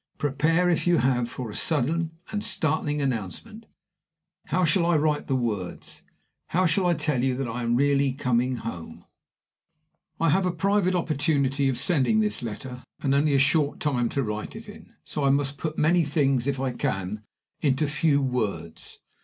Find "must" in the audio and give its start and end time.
15.29-15.59